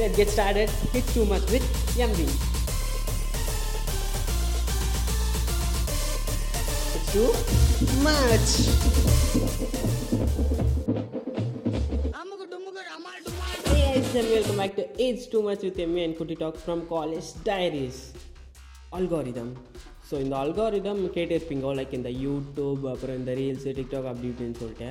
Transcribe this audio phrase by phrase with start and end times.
[0.00, 0.69] let's get started.
[0.93, 1.63] It's too much with
[1.97, 2.19] MV.
[6.93, 7.31] It's too
[8.01, 8.49] much.
[13.63, 16.87] Hey guys, and welcome back to It's Too Much with MV and Kuti Talk from
[16.87, 17.99] College Diaries.
[18.93, 19.49] Algorithm.
[20.07, 24.89] So இந்த algorithm கேட்டிருப்பீங்க like இந்த YouTube அப்புறம் இந்த reels TikTok அப்படி இப்படின்னு சொல்லிட்டு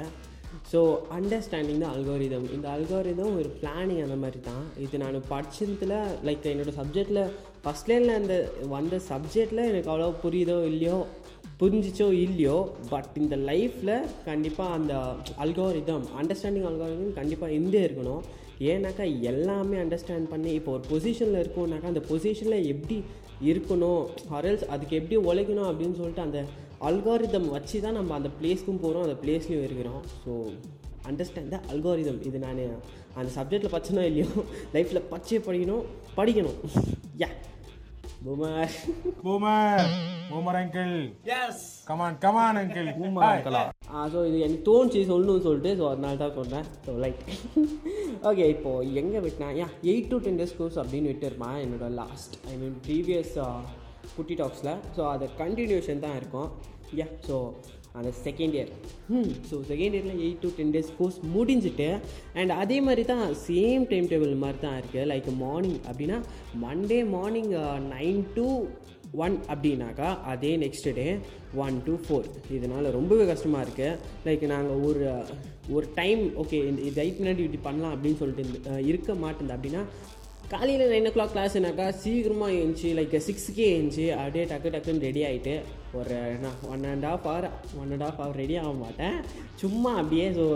[0.73, 0.81] so
[1.13, 5.95] understanding தான் algorithm இந்த அல்காரிதம் ஒரு பிளானிங் அந்த மாதிரி தான் இது நான் படிச்சதுல
[6.25, 7.23] லைக் என்னோடய சப்ஜெக்டில்
[7.89, 8.35] லைனில் அந்த
[8.69, 11.07] வந்த சப்ஜெக்டில் எனக்கு அவ்வளோ புரியுதோ இல்லையோ
[11.61, 14.93] புரிஞ்சிச்சோ இல்லையோ பட் இந்த லைஃப்பில் கண்டிப்பாக அந்த
[15.39, 18.23] அல்காரிதம் அண்டர்ஸ்டாண்டிங் அல்காரிதம் கண்டிப்பாக இருந்தே இருக்கணும்.
[18.61, 23.03] ஏன்னாக்கா எல்லாமே அண்டர்ஸ்டாண்ட் பண்ணி இப்போ ஒரு பொசிஷனில் இருக்கோம்னாக்கா அந்த பொசிஷனில் எப்படி
[23.45, 26.47] இருக்கணும் அரல்ஸ் அதுக்கு எப்படி உழைக்கணும் அப்படின்னு சொல்லிட்டு அந்த
[26.81, 30.33] அல்காரிதம் வச்சு தான் நம்ம அந்த பிளேஸ்க்கும் போகிறோம் அந்த பிளேஸ்லையும் இருக்கிறோம் ஸோ
[31.11, 32.63] அண்டர்ஸ்டாண்ட் த அல்காரிதம் இது நான்
[33.15, 34.29] அந்த சப்ஜெக்டில் பச்சனோ இல்லையோ
[34.75, 35.87] லைஃப்பில் பச்சையை படிக்கணும்
[36.19, 36.59] படிக்கணும்
[37.23, 37.31] yeah
[38.25, 38.73] boomer
[39.23, 39.79] Boomer!
[40.31, 40.93] Boomer uncle!
[41.25, 41.57] Yes!
[41.87, 42.89] Come on, come on uncle!
[42.99, 43.31] Boomer Hi.
[43.35, 44.03] uncle ஆ?
[44.13, 47.23] ஸோ இது எனக்கு தோணுச்சு சொல்லணும்னு சொல்லிட்டு ஸோ அதனால தான் சொன்னேன் ஸோ லைக்
[48.23, 52.57] ஓகே இப்போது எங்கே விட்டினா yeah eight to ten days course அப்படின்னு விட்டுருப்பேன் என்னோட லாஸ்ட் ஐ
[52.57, 53.35] மீன் ப்ரீவியஸ்
[54.17, 56.49] குட்டி டாக்ஸில் ஸோ அது கண்டினியூஷன் தான் இருக்கும்.
[56.97, 57.37] யா ஸோ
[57.95, 58.71] அந்த செகண்ட் இயர்
[59.11, 61.89] ம் ஸோ செகண்ட் இயரில் eight to ten days course முடிஞ்சிட்டு
[62.35, 66.19] அண்ட் அதே மாதிரி தான் சேம் டைம் டேபிள் மாதிரி தான் இருக்குது லைக் மார்னிங் அப்படின்னா
[66.65, 67.51] Monday morning
[67.95, 68.47] nine to
[69.17, 71.07] one அப்படின்னாக்கா அதே next day
[71.57, 75.03] one to four இதனால் ரொம்பவே கஷ்டமாக இருக்குது லைக் நாங்கள் ஒரு
[75.73, 79.83] ஒரு டைம் ஓகே இந்த இது ஐட் முன்னாடி இப்படி பண்ணலாம் அப்படின்னு சொல்லிட்டு uh, இருக்க மாட்டேங்குது அப்படின்னா
[80.53, 84.07] காலையில் நைன் ஓ கிளாக் கிளாஸ்னாக்கா சீக்கிரமாக எழுந்துச்சி லைக் சிக்ஸுக்கே எழுந்துச்சி.
[84.23, 85.55] அப்படியே டக்கு டக்குன்னு ரெடி ஆகிட்டு
[85.99, 87.47] ஒரு நான் one and half hour
[87.81, 89.17] one and half hour ready ஆக மாட்டேன்.
[89.63, 90.47] சும்மா அப்படியே ஸோ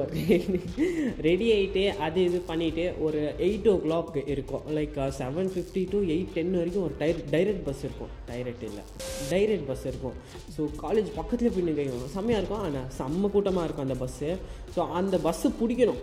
[1.28, 6.34] ரெடி ஆகிட்டு அது இது பண்ணிவிட்டு ஒரு எயிட் ஓ கிளாக் இருக்கும் like seven fifty to eight
[6.38, 8.12] ten வரைக்கும் ஒரு டைர் டைரக்ட் பஸ் இருக்கும்.
[8.32, 8.84] டைரக்ட் இல்லை.
[9.32, 10.16] டைரக்ட் பஸ் இருக்கும்.
[10.56, 12.64] ஸோ காலேஜ் பக்கத்தில் பின்னு நிற்கும் செம்மையாக இருக்கும்.
[12.68, 14.32] ஆனால் செம்ம கூட்டமாக இருக்கும் அந்த பஸ்ஸு
[14.76, 16.02] ஸோ அந்த பஸ்ஸு பிடிக்கணும்.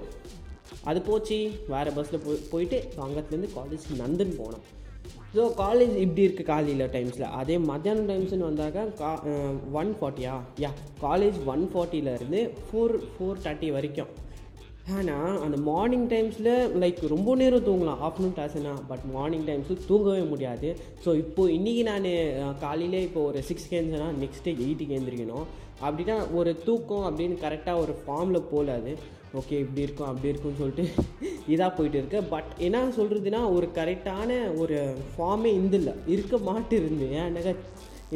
[0.90, 1.38] அது போச்சு
[1.74, 4.66] வேறு பஸ்ஸில் போய் போயிட்டு அங்கத்துலேருந்து காலேஜ் நந்தன் போனோம்
[5.36, 9.12] ஸோ காலேஜ் இப்படி இருக்குது காலையில் டைம்ஸில் அதே மத்தியானம் டைம்ஸ்னு வந்தாக்கா கா
[9.82, 10.34] ஒன் ஃபார்ட்டியா
[10.64, 10.72] யா
[11.06, 14.12] காலேஜ் ஒன் ஃபார்ட்டியிலேருந்து ஃபோர் ஃபோர் தேர்ட்டி வரைக்கும்.
[14.98, 16.52] ஆனால் அந்த மார்னிங் டைம்ஸில்
[16.84, 18.00] லைக் ரொம்ப நேரம் தூங்கலாம்.
[18.06, 20.70] ஆஃப்டர்நூன் கிளாஸ்னா பட் மார்னிங் டைம்ஸில் தூங்கவே முடியாது.
[21.04, 22.08] ஸோ இப்போது இன்றைக்கி நான்
[22.66, 25.46] காலையிலே இப்போ ஒரு சிக்ஸ் கேந்துனா நெக்ஸ்ட் டே எயிட்டுக்கு எழுந்திரிக்கணும்.
[25.86, 28.94] அப்படின்னா ஒரு தூக்கம் அப்படின்னு கரெக்டாக ஒரு ஃபார்மில் போகல அது
[29.40, 30.86] ஓகே இப்படி இருக்கும் அப்படி இருக்கும்னு சொல்லிட்டு
[31.54, 32.20] இதாக போயிட்டு இருக்கு.
[32.34, 34.78] பட் என்ன சொல்கிறதுனா ஒரு கரெக்டான ஒரு
[35.12, 37.08] ஃபார்மே இல்லை இருக்க மாட்டிருந்து.
[37.22, 37.54] ஏன்னாக்கா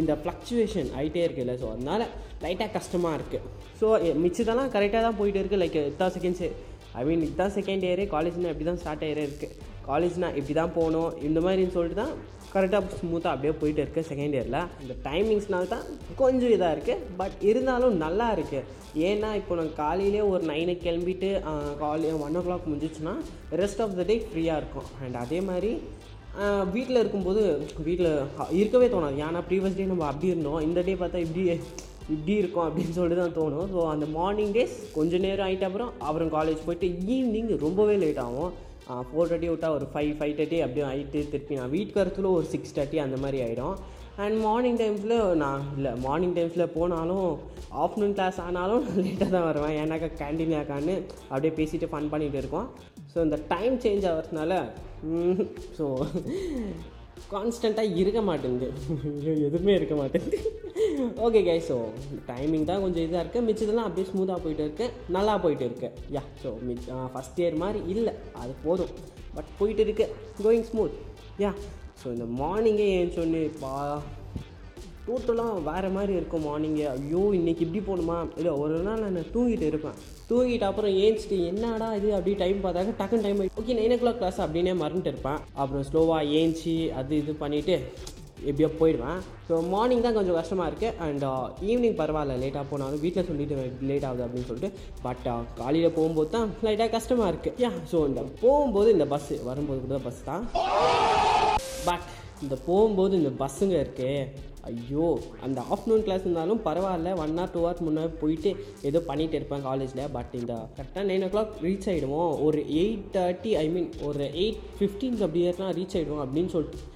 [0.01, 1.53] இந்த ஃப்ளக்சுவேஷன் ஆகிட்டே இருக்குல்ல.
[1.61, 2.05] ஸோ அதனால்
[2.43, 3.45] லைட்டாக கஷ்டமாக இருக்குது
[3.79, 3.87] ஸோ
[4.23, 6.49] மிச்சதெல்லாம் கரெக்டாக தான் போயிட்டு இருக்குது லைக் இத்தா செகண்ட்ஸு
[6.99, 9.55] ஐ மீன் இதுதான் செகண்ட் இயரு காலேஜ்னா இப்படி தான் ஸ்டார்ட் ஆகிட்டே இருக்குது
[9.89, 11.11] காலேஜ்னால் இப்படி தான் போகணும்.
[11.27, 12.13] இந்த மாதிரின்னு சொல்லிட்டு தான்
[12.55, 15.85] கரெக்டாக ஸ்மூத்தாக அப்படியே போயிட்டு இருக்குது செகண்ட் இயரில் இந்த டைமிங்ஸ்னால தான்
[16.21, 18.63] கொஞ்சம் இதாக இருக்குது பட் இருந்தாலும் நல்லா இருக்குது
[19.09, 21.29] ஏன்னா இப்போ நான் காலையிலே ஒரு நைனை கிளம்பிட்டு
[21.83, 23.15] காலை ஒன் ஓ கிளாக் முடிஞ்சிச்சுன்னா
[23.61, 24.87] ரெஸ்ட் ஆஃப் த டே ஃப்ரீயாக இருக்கும்.
[25.05, 25.71] அண்ட் அதே மாதிரி
[26.75, 27.41] வீட்டில் இருக்கும்போது
[27.87, 28.09] வீட்டில்
[28.59, 29.17] இருக்கவே தோணாது.
[29.25, 30.61] ஏன்னா ப்ரீவியஸ் டே நம்ம அப்படி இருந்தோம்.
[30.67, 31.43] இந்த டே பார்த்தா இப்படி
[32.13, 33.67] இப்படி இருக்கும் அப்படின்னு சொல்லிட்டு தான் தோணும்.
[33.73, 38.51] ஸோ அந்த மார்னிங் டேஸ் கொஞ்சம் நேரம் ஆகிட்ட அப்புறம் அப்புறம் காலேஜ் போயிட்டு ஈவினிங் ரொம்பவே லேட் ஆகும்.
[39.07, 42.75] ஃபோர் தேர்ட்டி விட்டால் ஒரு ஃபைவ் ஃபைவ் தேர்ட்டி அப்படியே ஆகிட்டு திருப்பி நான் வீட்டுக்கு வரத்துல ஒரு சிக்ஸ்
[42.77, 43.75] தேர்ட்டி அந்த மாதிரி ஆகிடும்
[44.23, 47.29] அண்ட் மார்னிங் டைம்ஸில் நான் இல்லை மார்னிங் டைம்ஸில் போனாலும்
[47.83, 49.75] ஆஃப்டர்நூன் கிளாஸ் ஆனாலும் நான் லேட்டாக தான் வருவேன்.
[49.81, 50.95] ஏன்னாக்கா கேன்டீன் ஆக்கான்னு
[51.31, 52.67] அப்படியே பேசிட்டு ஃபன் பண்ணிகிட்டு இருக்கோம்.
[53.13, 54.53] ஸோ இந்த டைம் சேஞ்ச் ஆகிறதுனால
[55.77, 55.87] ஸோ
[57.33, 58.67] கான்ஸ்டண்ட்டாக இருக்க மாட்டேங்குது.
[59.47, 60.39] எதுவுமே இருக்க மாட்டேங்குது.
[61.25, 61.75] ஓகே கை ஸோ
[62.31, 64.87] டைமிங் தான் கொஞ்சம் இதாக இருக்குது மிச்சதெல்லாம் அப்படியே ஸ்மூத்தாக போயிட்டு இருக்கு.
[65.17, 65.89] நல்லா போயிட்டு இருக்கு.
[66.15, 68.13] Yeah so much first year மாதிரி இல்லை.
[68.41, 68.93] அது போதும்.
[69.37, 70.07] பட் போயிட்டு இருக்கு.
[70.43, 70.97] கோயிங் ஸ்மூத்
[71.45, 71.51] யா
[72.01, 73.73] ஸோ இந்த மார்னிங்கே ஏன் சொன்னு பா
[75.07, 78.15] டோட்டலாக வேறு மாதிரி இருக்கும் மார்னிங்கு ஐயோ இன்றைக்கி இப்படி போகணுமா?
[78.39, 79.97] இல்லை ஒரு நாள் நான் தூங்கிட்டு இருப்பேன்.
[80.29, 82.07] தூங்கிட்டு அப்புறம் ஏஞ்சிட்டு என்னடா இது?
[82.17, 85.39] அப்படி டைம் பார்த்தாக்க டக்குன்னு time okay nine o'clock class அப்படின்னே மறந்துட்டு இருப்பேன்.
[85.61, 87.75] அப்புறம் ஸ்லோவாக ஏஞ்சி அது இது பண்ணிவிட்டு
[88.49, 89.19] எப்படியோ போயிடுவேன்.
[89.47, 91.25] ஸோ மார்னிங் தான் கொஞ்சம் கஷ்டமாக இருக்குது அண்ட்
[91.69, 93.55] ஈவினிங் uh, பரவாயில்ல லேட்டாக போனாலும் வீட்டில் சொல்லிட்டு
[93.91, 94.71] லேட் ஆகுது அப்படின்னு சொல்லிட்டு.
[95.05, 99.81] பட் uh, காலையில் போகும்போது தான் லைட்டாக கஷ்டமாக இருக்குது யா ஸோ இந்த போகும்போது இந்த பஸ்ஸு வரும்போது
[99.85, 100.45] கூட பஸ் தான்.
[101.89, 102.09] பட்
[102.43, 105.07] இந்த போகும்போது இந்த பஸ்ஸுங்க இருக்குது ஐயோ
[105.45, 107.11] அந்த ஆஃப்டர்நூன் கிளாஸ் இருந்தாலும் பரவாயில்ல.
[107.25, 108.51] ஒன் ஆர் டூ ஹவர்ஸ் முன்னாடி போயிட்டு
[108.89, 113.53] ஏதோ பண்ணிகிட்டு இருப்பேன் காலேஜில் பட் இந்த கரெக்டாக நைன் ஓ கிளாக் ரீச் ஆகிடுவோம் ஒரு எயிட் தேர்ட்டி
[113.63, 116.91] ஐ மீன் ஒரு எயிட் ஃபிஃப்டீன் அப்படி ஏறினா ரீச் ஆகிடுவோம் அப்படின்னு சொல்லிட்டு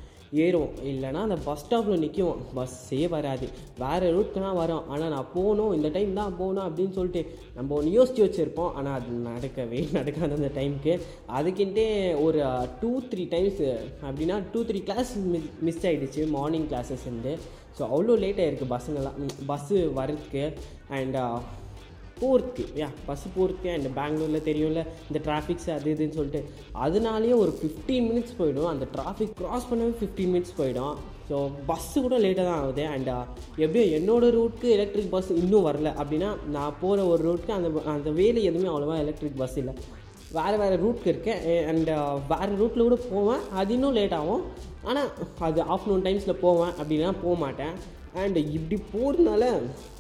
[0.46, 0.74] ஏறுவோம்.
[0.90, 3.46] இல்லைன்னா அந்த பஸ் ஸ்டாப்பில் நிற்கும் பஸ்ஸே வராது.
[3.84, 4.84] வேறு ரூட்க்குனா வரும்.
[4.94, 5.72] ஆனால் நான் போகணும்.
[5.78, 7.22] இந்த டைம் தான் போகணும் அப்படின்னு சொல்லிட்டு
[7.56, 8.74] நம்ம ஒன்று யோசித்து வச்சுருப்போம்.
[8.80, 10.94] ஆனால் அது நடக்கவே நடக்காது அந்த டைமுக்கு
[11.38, 11.88] அதுக்கிட்டே
[12.26, 12.42] ஒரு
[12.82, 13.64] டூ த்ரீ டைம்ஸ்
[14.08, 17.34] அப்படின்னா two three class miss miss ஆகிடுச்சு மார்னிங் கிளாஸஸ் இருந்து.
[17.78, 19.18] ஸோ அவ்வளோ லேட் ஆகிருக்கு பஸ்ஸுங்கெல்லாம்.
[19.52, 20.46] பஸ்ஸு வரதுக்கு
[20.98, 21.18] அண்ட்
[22.22, 26.42] போகிறதுக்கு யா பஸ் uh, போகிறதுக்கு அண்ட் பெங்களூரில் தெரியும்ல இந்த டிராஃபிக்ஸ் அது இதுன்னு சொல்லிட்டு.
[26.86, 28.68] அதனாலேயே ஒரு ஃபிஃப்டீன் மினிட்ஸ் போயிடும்.
[28.72, 30.96] அந்த டிராஃபிக் க்ராஸ் பண்ணவே ஃபிஃப்டீன் மினிட்ஸ் போயிடும்.
[31.30, 31.38] ஸோ
[31.70, 32.84] பஸ்ஸு கூட லேட்டாக தான் ஆகுது.
[32.96, 33.24] அண்ட் uh,
[33.64, 35.92] எப்படியும் என்னோடய ரூட்க்கு எலக்ட்ரிக் பஸ் இன்னும் வரல.
[36.02, 39.76] அப்படின்னா நான் போகிற ஒரு ரூட்க்கு அந்த அந்த வேலை எதுவுமே அவ்வளோவா எலக்ட்ரிக் பஸ் இல்லை.
[40.38, 41.42] வேறு வேறு ரூட்க்கு இருக்கேன்.
[41.72, 41.90] அண்ட்
[42.32, 43.44] வேறு ரூட்டில் கூட போவேன்.
[43.60, 44.44] அது இன்னும் லேட் ஆகும்.
[44.90, 45.10] ஆனால்
[45.48, 47.74] அது ஆஃப்டர்நூன் டைம்ஸில் போவேன் அப்படின்னா போக மாட்டேன்.
[48.22, 49.44] அண்ட் இப்படி போகிறதுனால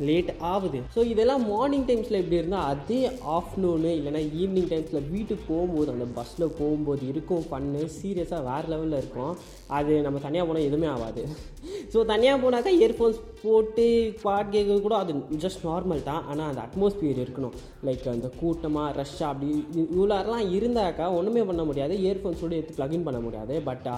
[0.07, 0.81] லேட் ஆகுது.
[0.95, 2.99] ஸோ இதெல்லாம் மார்னிங் டைம்ஸில் இப்படி இருந்தால் அதே
[3.37, 9.33] ஆஃப்டர்நூனு இல்லைனா ஈவினிங் டைம்ஸில் வீட்டுக்கு போகும்போது அந்த பஸ்ஸில் போகும்போது இருக்கும் பண்ணு சீரியஸாக வேறு லெவலில் இருக்கும்.
[9.77, 11.23] அது நம்ம தனியாக போனால் எதுவுமே ஆகாது.
[11.93, 13.85] ஸோ தனியாக போனாக்கா இயர்ஃபோன்ஸ் போட்டு
[14.23, 15.13] பாட் கேட்கறது கூட அது
[15.45, 16.23] ஜஸ்ட் நார்மல் தான்.
[16.31, 17.55] ஆனால் அந்த அட்மாஸ்பியர் இருக்கணும்.
[17.87, 19.47] லைக் அந்த கூட்டமாக ரஷ்ஷாக அப்படி
[19.95, 21.95] இவ்வளோலாம் இருந்தாக்கா ஒன்றுமே பண்ண முடியாது.
[22.05, 23.55] இயர்ஃபோன்ஸோடு எடுத்து ப்ளகின் பண்ண முடியாது.
[23.69, 23.89] பட்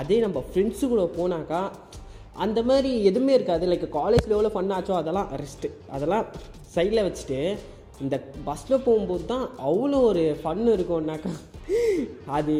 [0.00, 1.62] அதே நம்ம ஃப்ரெண்ட்ஸு கூட போனாக்கா
[2.44, 3.64] அந்த மாதிரி எதுவுமே இருக்காது.
[3.70, 6.26] லைக் காலேஜில் எவ்வளோ ஃபன் ஆச்சோ அதெல்லாம் ரெஸ்ட்டு அதெல்லாம்
[6.74, 7.40] சைடில் வச்சுட்டு
[8.04, 8.16] இந்த
[8.48, 11.32] பஸ்ஸில் போகும்போது தான் அவ்வளோ ஒரு ஃபன் இருக்கும்னாக்கா
[12.38, 12.54] அது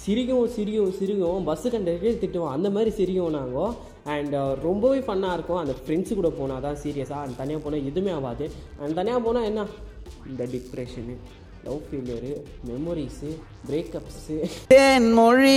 [0.00, 2.52] சிரிக்கும் சிரிக்கும் சிரிக்கும் பஸ்ஸு கண்டக்டரே திட்டுவோம்.
[2.56, 3.72] அந்த மாதிரி சிரிக்கும் நாங்கள்
[4.14, 5.60] அண்ட் uh, ரொம்பவே ஃபன்னாக இருக்கும்.
[5.62, 8.46] அந்த ஃப்ரெண்ட்ஸு கூட போனால் தான் சீரியஸாக அந்த தனியாக போனால் எதுவுமே ஆகாது.
[8.80, 9.64] அந்த தனியாக போனால் என்ன?
[10.30, 11.16] இந்த depression
[11.64, 12.32] love failure
[12.68, 13.30] memories
[13.68, 14.36] breakups
[14.74, 15.56] Thenmozhi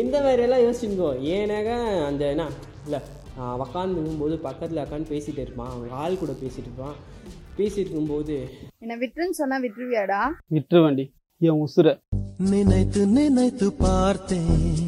[0.00, 1.08] இந்த மாதிரியெல்லாம் யோசிச்சுங்கோ.
[1.32, 2.46] ஏன்னாக்கா அந்த என்ன
[2.84, 3.00] இல்லை
[3.38, 5.70] உக்காந்துக்கும்போது பக்கத்தில் உட்காந்து பேசிகிட்டு இருப்பான்.
[5.70, 6.94] அவங்க ஆள் கூட பேசிகிட்டு இருப்பான்.
[7.56, 8.36] பேசிட்டு இருக்கும்போது
[8.78, 10.20] என்ன விட்டுருன்னு சொன்னா விட்டுருவியாடா?
[10.50, 11.04] விட்டுருவண்டி
[11.38, 12.00] என் உசுர.
[12.50, 14.80] நினைத்து நினைத்து பார்த்தேன்.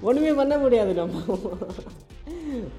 [0.00, 1.22] ஒன்றுமே பண்ண முடியாது நம்ம.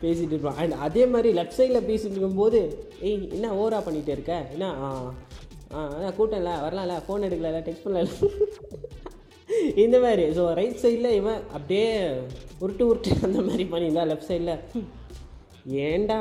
[0.01, 2.59] பேசிகிட்டு இருப்பான் அண்ட் அதே மாதிரி லெஃப்ட் சைடில் பேசிகிட்டு இருக்கும்போது
[3.01, 4.35] ஏய் என்ன ஓவராக பண்ணிகிட்டு இருக்க?
[4.53, 4.69] என்ன?
[4.77, 4.87] ஆ
[5.73, 8.03] ஆ கூட்டம்ல வரலாம்ல ஃபோன் எடுக்கல டெக்ஸ்ட் பண்ணல.
[9.83, 10.23] இந்த மாதிரி.
[10.33, 11.87] ஸோ ரைட் சைடில் இவன் அப்படியே
[12.61, 14.53] உருட்டு உருட்டு அந்த மாதிரி பண்ணியிருந்தா லெஃப்ட் சைடில்
[15.85, 16.17] ஏன்டா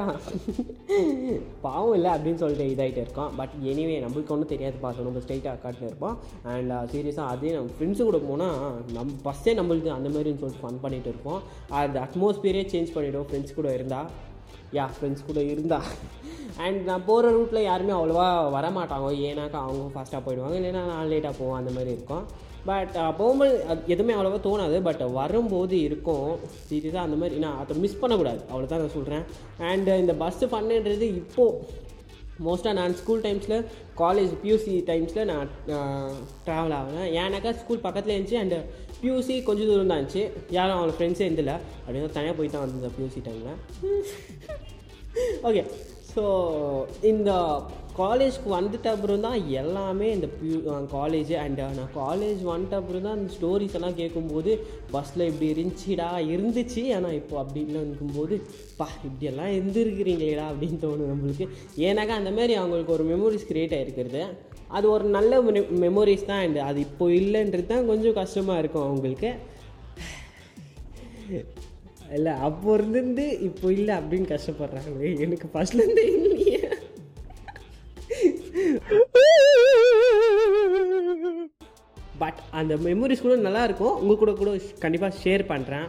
[1.65, 3.31] பாவம் இல்லை அப்படின்னு சொல்லிட்டு இதாகிட்டு இருக்கோம்.
[3.39, 6.17] பட் எனிவே நம்மளுக்கு ஒன்றும் தெரியாது பார்த்து நம்ம ஸ்ட்ரைட்டாக காட்டில் இருப்போம்.
[6.53, 8.57] அண்ட் சீரியஸாக uh, அதே நம்ம ஃப்ரெண்ட்ஸு கூட போனால்
[8.97, 11.41] நம் பஸ்ஸே நம்மளுக்கு அந்த மாதிரின்னு சொல்லிட்டு ஃபன் பண்ணிகிட்டு இருப்போம்.
[11.81, 14.11] அது அட்மாஸ்பியரே சேஞ்ச் பண்ணிவிடும் ஃப்ரெண்ட்ஸ் கூட இருந்தால்
[14.79, 15.79] யா ஃப்ரெண்ட்ஸ் கூட இருந்தா.
[16.65, 18.27] அண்ட் நான் போகிற ரூட்டில் யாருமே அவ்வளோவா
[18.57, 19.09] வரமாட்டாங்க.
[19.29, 20.57] ஏன்னாக்கா அவங்க ஃபாஸ்ட்டாக போயிடுவாங்க.
[20.61, 22.25] இல்லைன்னா நான் லேட்டாக போவோம் அந்த மாதிரி இருக்கும்.
[22.69, 24.77] பட் போகும்போது அது எதுவுமே அவ்வளோவா தோணாது.
[24.87, 26.31] பட் வரும்போது இருக்கும்.
[26.69, 27.37] சீரியஸாக அந்த மாதிரி.
[27.45, 28.41] நான் அதை மிஸ் பண்ணக்கூடாது.
[28.53, 29.27] அவ்வளோதான் நான் சொல்கிறேன்
[29.71, 31.85] அண்ட் இந்த பஸ்ஸு பண்ணுன்றது இப்போது
[32.47, 33.61] மோஸ்ட்டாக நான் ஸ்கூல் டைம்ஸில்
[34.01, 35.51] காலேஜ் பியூசி டைம்ஸில் நான்
[36.47, 38.41] ட்ராவல் ஆகிறேன் ஏன்னாக்கா ஸ்கூல் பக்கத்தில் இருந்துச்சு.
[38.43, 38.59] அண்டு
[39.01, 40.25] பியூசி கொஞ்சம் தூரம் தான் இருந்துச்சு.
[40.59, 41.55] யாரும் அவங்க ஃப்ரெண்ட்ஸே இருந்தில்ல
[41.87, 43.59] அப்படின்னு தனியாக போய் தான் வந்தேன் பியூசி டைமில்
[45.49, 45.65] ஓகே
[46.13, 46.23] ஸோ
[47.11, 47.31] இந்த
[47.99, 50.57] காலேஜ்க்கு வந்துட்ட அப்புறம் தான் எல்லாமே இந்த பியூ
[50.95, 54.51] காலேஜ் அண்ட் நான் காலேஜ் வந்துட்ட அப்புறம் தான் இந்த ஸ்டோரிஸ் எல்லாம் கேட்கும்போது
[54.95, 56.83] பஸ்ஸில் இப்படி இருந்துச்சுடா இருந்துச்சு.
[56.97, 58.37] ஆனால் இப்போ அப்படி இல்லை இருக்கும்போது
[58.81, 61.47] பா இப்படியெல்லாம் இருந்துருக்கிறீங்களேடா அப்படின்னு தோணும் நம்மளுக்கு.
[61.87, 64.23] ஏன்னாக்கா அந்தமாரி அவங்களுக்கு ஒரு மெமரிஸ் க்ரியேட் ஆகிருக்கிறது
[64.77, 65.41] அது ஒரு நல்ல
[65.85, 69.31] மெமரிஸ் தான் அது இப்போ இல்லைன்றது தான் கொஞ்சம் கஷ்டமாக இருக்கும் அவங்களுக்கு.
[72.17, 75.13] இல்லை அப்போ இருந்து இப்போ இல்லை அப்படின்னு கஷ்டப்படுறாங்களே.
[75.27, 76.61] எனக்கு ஃபர்ஸ்ட்லேருந்து இல்லையே.
[82.23, 84.51] பட் அந்த மெமரிஸ் கூட நல்லாயிருக்கும் உங்கள் கூட கூட
[84.85, 85.89] கண்டிப்பாக ஷேர் பண்ணுறேன்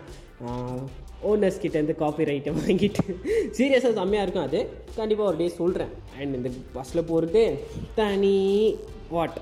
[1.23, 3.03] ஓனர்ஸ் கிட்டேருந்து காப்பி ரைட்டை வாங்கிட்டு.
[3.57, 4.69] சீரியஸாக செம்மையாக இருக்கும் அது.
[4.95, 8.77] கண்டிப்பாக ஒரு டே சொல்கிறேன் அண்ட் இந்த பஸ்ஸில் போகிறது தனி
[9.09, 9.37] வாட்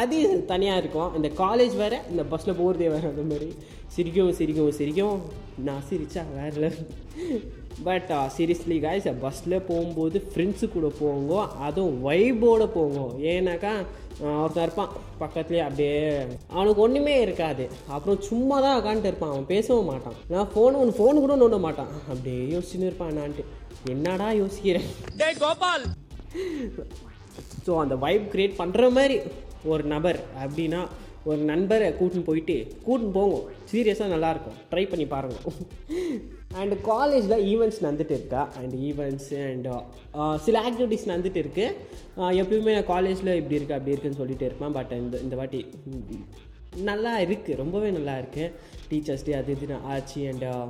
[0.00, 0.16] அது
[0.50, 1.14] தனியாக இருக்கும்.
[1.18, 3.48] இந்த காலேஜ் வேறு இந்த பஸ்ஸில் போகிறதே வேறு அந்த மாதிரி.
[3.94, 5.22] சிரிக்கவும் சிரிக்கவும் சிரிக்கவும்
[5.68, 6.68] நான் சிரிச்சா வேறு
[7.86, 11.34] பட் சீரியஸ்லி காய்ஸ் பஸ்ஸில் போகும்போது ஃப்ரெண்ட்ஸு கூட போங்க
[11.66, 13.00] அதுவும் வைபோடு போங்க.
[13.32, 13.72] ஏன்னாக்கா
[14.42, 15.94] ஒருத்தன் இருப்பான் பக்கத்துலேயே அப்படியே
[16.54, 17.64] அவனுக்கு ஒன்றுமே இருக்காது.
[17.94, 20.16] அப்புறம் சும்மா தான் உட்காந்துட்டு இருப்பான் அவன் பேசவும் மாட்டான்.
[20.32, 21.92] நான் ஃபோன் ஒன்று ஃபோன் கூட நோண்ட மாட்டான்.
[22.10, 23.46] அப்படியே யோசிச்சுன்னு இருப்பான் என்னான்ட்டு.
[23.92, 24.88] என்னடா யோசிக்கிறேன்
[27.66, 29.18] ஸோ அந்த வைப் க்ரியேட் பண்ணுற மாதிரி.
[29.72, 30.82] ஒரு நபர் அப்படின்னா
[31.28, 33.38] ஒரு நண்பரை கூட்டின்னு போயிட்டு கூட்டின்னு போங்க.
[33.70, 35.56] சீரியஸாக நல்லாயிருக்கும் ட்ரை பண்ணி பாருங்கள்
[36.60, 38.42] அண்டு காலேஜில் ஈவெண்ட்ஸ் நடந்துட்டு இருக்கா?
[38.60, 39.68] அண்ட் ஈவெண்ட்ஸ் அண்ட்
[40.46, 41.74] சில ஆக்டிவிட்டீஸ் நடந்துட்டு இருக்குது
[42.20, 44.74] uh, எப்பயுமே நான் காலேஜில் இப்படி இருக்குது அப்படி இருக்குன்னு சொல்லிட்டு இருப்பேன்.
[44.78, 45.60] பட் இந்த இந்த வாட்டி
[46.88, 48.50] நல்லா இருக்குது ரொம்பவே நல்லா இருக்குது
[48.90, 50.22] டீச்சர்ஸ் டே அது இதுன்னு ஆச்சு.
[50.32, 50.66] அண்ட் uh,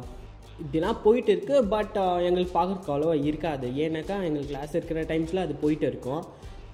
[0.65, 3.69] இப்படிலாம் போயிட்டு இருக்குது பட் uh, எங்களுக்கு பார்க்குறதுக்கு அவ்வளோவா இருக்காது.
[3.85, 6.25] ஏன்னாக்கா எங்களுக்கு கிளாஸ் இருக்கிற டைம்ஸில் அது போயிட்டு இருக்கும்.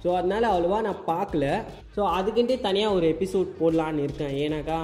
[0.02, 1.44] ஸோ அதனால் அவ்வளோவா நான் பார்க்கல.
[1.96, 4.34] ஸோ அதுக்குன்ட்டே தனியாக ஒரு எபிசோட் போடலான்னு இருக்கேன்.
[4.44, 4.78] ஏன்னாக்கா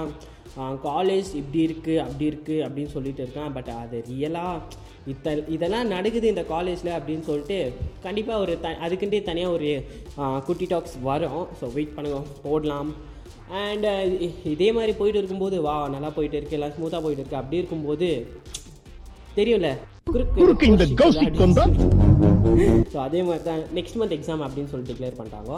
[0.87, 3.53] காலேஜ் இப்படி இருக்குது அப்படி இருக்குது அப்படின்னு சொல்லிட்டு இருக்கேன்.
[3.55, 7.57] பட் அது ரியலாக இத்த இதெல்லாம் நடக்குது இந்த காலேஜில் அப்படின்னு சொல்லிட்டு
[8.05, 9.71] கண்டிப்பாக ஒரு த அதுக்குன்ட்டே தனியாக ஒரு
[10.49, 11.41] குட்டி டாக்ஸ் வரும்.
[11.61, 12.91] ஸோ வெயிட் பண்ணுங்க போடலாம்.
[13.63, 13.87] அண்ட்
[14.53, 17.41] இதே மாதிரி போயிட்டு இருக்கும்போது வா நல்லா போயிட்டு இருக்கு எல்லாம் ஸ்மூத்தாக போயிட்டு இருக்கு.
[17.41, 18.09] அப்படி இருக்கும்போது
[19.39, 19.71] தெரியும்ல
[20.13, 20.41] குறுக்கு
[22.93, 25.53] ஸோ அதே மாதிரி தான் நெக்ஸ்ட் மந்த் எக்ஸாம் அப்படின்னு சொல்லி டிக்ளேர் பண்ணிட்டாங்க.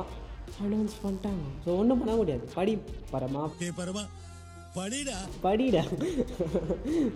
[0.66, 1.44] அனௌன்ஸ் பண்ணிட்டாங்க.
[1.64, 2.46] ஸோ ஒன்றும் பண்ண முடியாது.
[2.58, 2.74] படி
[3.14, 3.44] பரமா.
[4.76, 5.84] படிடா.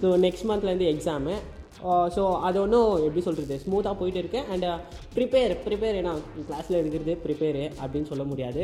[0.02, 1.36] ஸோ நெக்ஸ்ட் மந்த்லேருந்து எக்ஸாமு
[2.16, 4.42] ஸோ அது ஒன்றும் எப்படி சொல்கிறது ஸ்மூத்தாக போயிட்டு இருக்கு.
[4.54, 4.66] அண்ட்
[5.16, 6.14] ப்ரிப்பேர் ப்ரிப்பேர் ஏன்னா
[6.48, 8.64] கிளாஸில் இருக்கிறது ப்ரிப்பேரு அப்படின்னு சொல்ல முடியாது.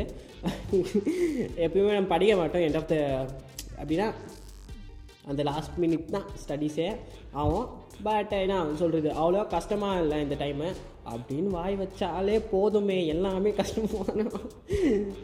[1.66, 2.64] எப்பயுமே நம்ம படிக்க மாட்டோம்.
[2.66, 2.96] எண்ட் ஆஃப் த
[3.80, 4.08] அப்படின்னா
[5.32, 6.88] அந்த லாஸ்ட் மினிட் தான் ஸ்டடீஸே
[7.42, 7.66] ஆகும்.
[8.04, 10.68] பட் என்ன சொல்கிறது அவ்வளோ கஷ்டமாக இல்லை இந்த டைமு
[11.12, 14.24] அப்படின்னு வாய் வச்சாலே போதுமே எல்லாமே கஷ்டமான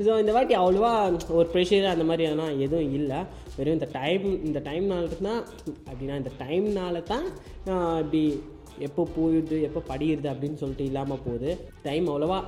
[0.06, 0.92] ஸோ இந்த வாட்டி அவ்வளோவா
[1.38, 3.20] ஒரு ப்ரெஷர் அந்த மாதிரி அதெல்லாம் எதுவும் இல்லை.
[3.56, 5.40] வெறும் இந்த டைம் இந்த டைம்னால தான்
[5.88, 7.26] அப்படின்னா இந்த டைம்னால தான்
[8.02, 8.22] இப்படி
[8.88, 11.50] எப்போ போயிடுது எப்போ படிக்கிறது அப்படின்னு சொல்லிட்டு இல்லாமல் போகுது.
[11.88, 12.38] டைம் அவ்வளோவா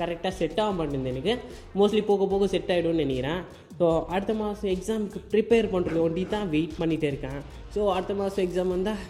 [0.00, 1.34] கரெக்டாக செட் ஆக மாட்டேங்குது எனக்கு.
[1.78, 3.40] மோஸ்ட்லி போக போக செட் ஆகிடும்னு நினைக்கிறேன்.
[3.78, 7.40] ஸோ அடுத்த மாதம் எக்ஸாமுக்கு ப்ரிப்பேர் பண்ணுறது ஒண்டி தான் வெயிட் பண்ணிகிட்டே இருக்கேன்.
[7.76, 9.02] ஸோ அடுத்த மாதம் எக்ஸாம் வந்தால்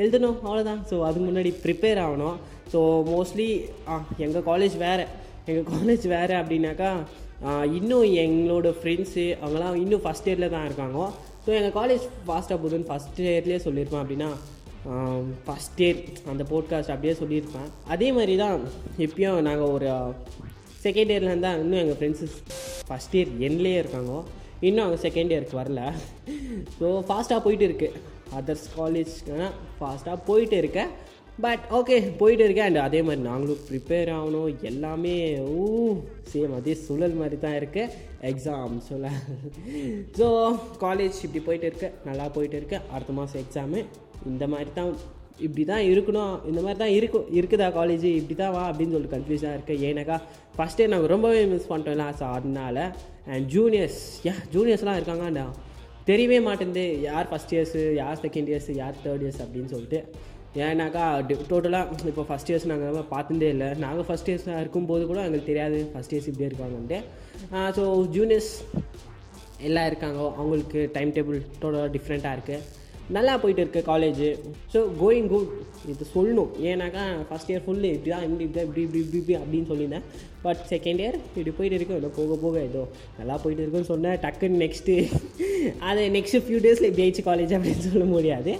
[0.00, 2.36] எழுதணும் அவ்வளோதான் ஸோ அதுக்கு முன்னாடி ப்ரிப்பேர் ஆகணும்.
[2.72, 2.78] ஸோ
[3.10, 3.48] மோஸ்ட்லி
[4.24, 5.04] எங்கள் காலேஜ் வேறு.
[5.50, 6.90] எங்கள் காலேஜ் வேறு அப்படின்னாக்கா
[7.78, 10.98] இன்னும் எங்களோட ஃப்ரெண்ட்ஸு அவங்களாம் இன்னும் ஃபஸ்ட் இயரில் தான் இருக்காங்க.
[11.44, 14.30] ஸோ எங்கள் காலேஜ் ஃபாஸ்ட்டாக போகுதுன்னு ஃபஸ்ட் இயர்லேயே சொல்லியிருப்பேன் அப்படின்னா
[15.46, 16.00] ஃபஸ்ட் இயர்
[16.32, 17.68] அந்த போட்காஸ்ட் அப்படியே சொல்லியிருப்பேன்.
[17.94, 18.56] அதே மாதிரி தான்
[19.06, 19.90] எப்பயும் நாங்கள் ஒரு
[20.84, 22.28] செகண்ட் இயர்லேருந்து தான் இன்னும் எங்கள் ஃப்ரெண்ட்ஸு
[22.88, 24.12] ஃபஸ்ட் இயர் எண்ட்லேயே இருக்காங்க.
[24.68, 25.82] இன்னும் அவங்க செகண்ட் இயருக்கு வரல.
[26.78, 28.00] ஸோ ஃபாஸ்ட்டாக போயிட்டு இருக்குது
[28.38, 30.92] அதர்ஸ் காலேஜ்னால் ஃபாஸ்ட்டாக போயிட்டு இருக்கேன்.
[31.44, 32.66] பட் ஓகே போயிட்டு இருக்கேன்.
[32.70, 34.50] அண்ட் அதே மாதிரி நாங்களும் ப்ரிப்பேர் ஆகணும்.
[34.70, 35.14] எல்லாமே
[35.60, 35.62] ஊ
[36.32, 37.94] சேம் அதே சுழல் மாதிரி தான் இருக்குது
[38.30, 39.06] எக்ஸாம் சொல்ல.
[40.18, 40.26] ஸோ
[40.84, 41.90] காலேஜ் இப்படி போயிட்டு இருக்கு.
[42.10, 42.78] நல்லா போயிட்டு இருக்கு.
[42.94, 43.80] அடுத்த மாதம் எக்ஸாமு
[44.32, 44.92] இந்த மாதிரி தான்
[45.46, 46.34] இப்படி தான் இருக்கணும்.
[46.50, 50.18] இந்த மாதிரி தான் இருக்கும் இருக்குதா காலேஜ் இப்படி தான் வா அப்படின்னு சொல்லிட்டு கன்ஃபியூஸாக இருக்குது ஏன்னாக்கா
[50.56, 52.86] ஃபஸ்ட்டே இயர் நாங்கள் ரொம்பவே மிஸ் பண்ணிட்டோம்ல ஸோ அதனால.
[53.32, 55.46] அண்ட் ஜூனியர்ஸ் ஏன் ஜூனியர்ஸ்லாம் இருக்காங்கண்ணா
[56.10, 56.84] தெரியவே மாட்டேங்குது.
[57.08, 60.00] யார் ஃபஸ்ட் இயர்ஸு யார் செகண்ட் இயர்ஸ் யார் தேர்ட் இயர்ஸ் அப்படின்னு சொல்லிட்டு.
[60.64, 61.04] ஏன்னாக்கா
[61.50, 63.68] டோட்டலாக இப்போ ஃபஸ்ட் இயர்ஸ் நாங்கள் பார்த்ததே இல்லை.
[63.84, 67.00] நாங்கள் ஃபஸ்ட் இயர்ஸாக இருக்கும்போது கூட எங்களுக்கு தெரியாது ஃபஸ்ட் இயர்ஸ் இப்படியே இருக்காங்கன்ட்டு.
[67.78, 67.84] ஸோ
[68.16, 68.52] ஜூனியர்ஸ்
[69.68, 70.20] எல்லாம் இருக்காங்க.
[70.40, 72.80] அவங்களுக்கு டைம் டேபிள் டோட்டலாக டிஃப்ரெண்ட்டாக இருக்குது
[73.14, 74.28] நல்லா போயிட்டு இருக்கு காலேஜு
[74.72, 75.50] ஸோ கோயிங் குட்
[75.92, 76.52] இது சொல்லணும்.
[76.68, 80.06] ஏன்னாக்கா ஃபஸ்ட் இயர் ஃபுல்லு இப்படி தான் இப்படி இப்படி இப்படி இப்படி இப்படி இப்படி அப்படின்னு சொல்லியிருந்தேன்.
[80.44, 81.98] பட் செகண்ட் இயர் இப்படி போயிட்டு இருக்கு.
[82.02, 82.82] ஏதோ போக போக ஏதோ
[83.18, 84.18] நல்லா போயிட்டு இருக்குன்னு சொன்னேன்.
[84.26, 84.96] டக்குன்னு நெக்ஸ்ட்டு
[85.88, 88.52] அது நெக்ஸ்ட்டு ஃபியூ டேஸில் இப்படி ஆயிடுச்சு காலேஜ் அப்படின்னு சொல்ல முடியாது.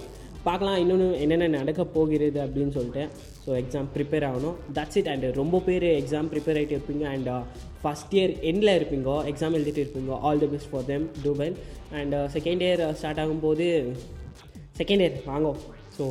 [0.47, 3.03] பார்க்கலாம் இன்னொன்று என்னென்ன நடக்க போகிறது அப்படின்னு சொல்லிட்டு.
[3.43, 4.55] ஸோ எக்ஸாம் ப்ரிப்பேர் ஆகணும்.
[4.77, 7.05] தட்ஸ் இட் அண்ட் ரொம்ப பேர் எக்ஸாம் ப்ரிப்பேர் ஆகிட்டு இருப்பீங்க.
[7.13, 7.29] அண்ட்
[7.83, 9.13] ஃபஸ்ட் இயர் எண்டில் இருப்பீங்க.
[9.31, 10.19] எக்ஸாம் எழுதிட்டு இருப்பீங்க.
[10.27, 11.57] All the best for them do well
[11.99, 13.67] and second year start ஆகும்போது
[14.81, 15.53] செகண்ட் இயர் வாங்கோ.
[15.97, 16.05] ஸோ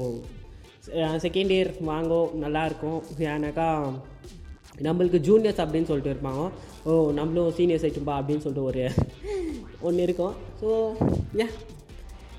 [1.27, 2.23] செகண்ட் இயர் வாங்கோ.
[2.45, 3.01] நல்லாயிருக்கும்
[3.33, 3.69] ஏன்னாக்கா
[4.87, 6.45] நம்மளுக்கு ஜூனியர்ஸ் அப்படின்னு சொல்லிட்டு இருப்பாங்க.
[6.89, 8.85] ஓ நம்மளும் சீனியர்ஸ் ஆகிட்டும்பா அப்படின்னு சொல்லிட்டு ஒரு
[9.89, 10.35] ஒன்று இருக்கும்.
[10.61, 10.69] ஸோ
[11.43, 11.53] ஏன்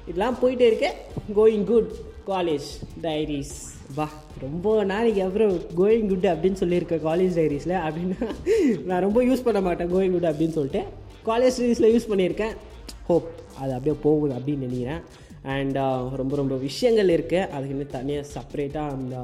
[0.09, 0.95] இதெல்லாம் போயிட்டே இருக்கேன்
[1.39, 1.91] கோயிங் குட்
[2.31, 2.67] காலேஜ்
[3.05, 3.55] டைரிஸ்
[3.97, 4.07] வா
[4.43, 8.29] ரொம்ப நாளைக்கு அப்புறம் கோயிங் குட் அப்படின்னு சொல்லியிருக்கேன் காலேஜ் டைரிஸில் அப்படின்னா
[8.89, 10.83] நான் ரொம்ப யூஸ் பண்ண மாட்டேன் கோயிங் குட் அப்படின்னு சொல்லிட்டு.
[11.29, 12.55] காலேஜ் டைரிஸில் யூஸ் பண்ணியிருக்கேன்.
[13.09, 13.27] ஹோப்
[13.61, 15.03] அது அப்படியே போகுது அப்படின்னு நினைக்கிறேன்.
[15.55, 15.77] அண்ட்
[16.21, 19.15] ரொம்ப ரொம்ப விஷயங்கள் இருக்குது அதுக்குன்னு தனியாக செப்பரேட்டாக அந்த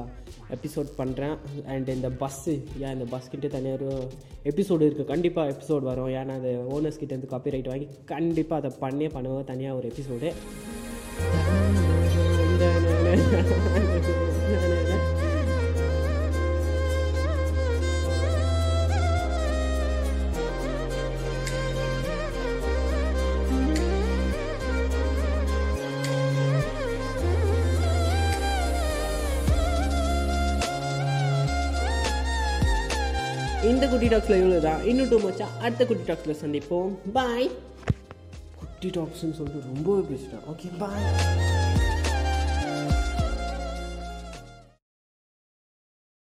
[0.50, 4.08] எபிசோட் பண்ணுறேன் அண்ட் இந்த பஸ்ஸு ஏன் இந்த பஸ்கிட்டே தனியாக ஒரு
[4.44, 6.08] எபிசோடு இருக்குது கண்டிப்பாக எபிசோட் வரும்.
[6.08, 10.30] ஏன்னா அது ஓனர்ஸ் கிட்டேருந்து காப்பி ரைட் வாங்கி கண்டிப்பாக அதை பண்ணே பண்ணுவேன் தனியாக ஒரு எபிசோடு
[33.80, 36.90] இந்த குட்டி டாக்ஸில் இவ்வளோ தான் இன்னும் டூ மச்சா அடுத்த குட்டி டாக்ஸில் சந்திப்போம்.
[37.14, 37.46] பாய்
[38.58, 40.42] குட்டி டாக்ஸ்னு சொல்லிட்டு ரொம்பவே பேசிட்டேன்.
[40.52, 41.06] Okay bye